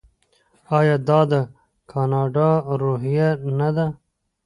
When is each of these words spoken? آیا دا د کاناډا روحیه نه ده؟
آیا 0.77 0.95
دا 1.07 1.19
د 1.31 1.33
کاناډا 1.91 2.49
روحیه 2.81 3.29
نه 3.59 3.69
ده؟ 3.75 3.87